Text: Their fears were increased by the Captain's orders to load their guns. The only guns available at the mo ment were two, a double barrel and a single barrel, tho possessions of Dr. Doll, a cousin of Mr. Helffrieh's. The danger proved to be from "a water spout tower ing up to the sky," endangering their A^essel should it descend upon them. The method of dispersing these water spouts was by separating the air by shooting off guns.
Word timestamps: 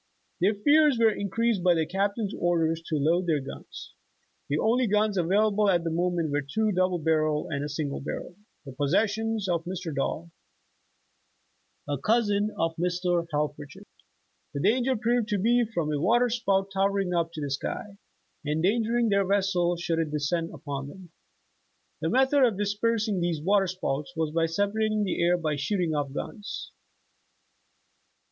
Their 0.39 0.55
fears 0.55 0.97
were 0.97 1.11
increased 1.11 1.61
by 1.61 1.75
the 1.75 1.85
Captain's 1.85 2.33
orders 2.33 2.81
to 2.87 2.95
load 2.97 3.27
their 3.27 3.39
guns. 3.39 3.93
The 4.49 4.57
only 4.57 4.87
guns 4.87 5.15
available 5.15 5.69
at 5.69 5.83
the 5.83 5.91
mo 5.91 6.09
ment 6.09 6.31
were 6.31 6.41
two, 6.41 6.69
a 6.69 6.73
double 6.73 6.97
barrel 6.97 7.47
and 7.51 7.63
a 7.63 7.69
single 7.69 8.01
barrel, 8.01 8.33
tho 8.65 8.71
possessions 8.71 9.47
of 9.47 9.63
Dr. 9.63 9.91
Doll, 9.93 10.31
a 11.87 11.99
cousin 11.99 12.49
of 12.57 12.75
Mr. 12.77 13.27
Helffrieh's. 13.31 13.85
The 14.55 14.59
danger 14.61 14.95
proved 14.95 15.27
to 15.27 15.37
be 15.37 15.65
from 15.71 15.93
"a 15.93 16.01
water 16.01 16.29
spout 16.31 16.71
tower 16.73 16.99
ing 16.99 17.13
up 17.13 17.31
to 17.33 17.41
the 17.41 17.51
sky," 17.51 17.99
endangering 18.43 19.09
their 19.09 19.25
A^essel 19.25 19.79
should 19.79 19.99
it 19.99 20.09
descend 20.09 20.51
upon 20.51 20.87
them. 20.87 21.11
The 21.99 22.09
method 22.09 22.43
of 22.43 22.57
dispersing 22.57 23.19
these 23.21 23.39
water 23.39 23.67
spouts 23.67 24.13
was 24.15 24.31
by 24.31 24.47
separating 24.47 25.03
the 25.03 25.21
air 25.21 25.37
by 25.37 25.57
shooting 25.57 25.93
off 25.93 26.11
guns. 26.11 26.71